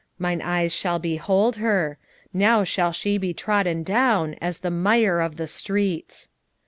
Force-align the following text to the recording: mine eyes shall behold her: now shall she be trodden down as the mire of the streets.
mine 0.17 0.41
eyes 0.41 0.73
shall 0.73 0.97
behold 0.97 1.57
her: 1.57 1.99
now 2.33 2.63
shall 2.63 2.91
she 2.91 3.19
be 3.19 3.35
trodden 3.35 3.83
down 3.83 4.33
as 4.41 4.57
the 4.61 4.71
mire 4.71 5.19
of 5.21 5.35
the 5.35 5.45
streets. 5.45 6.27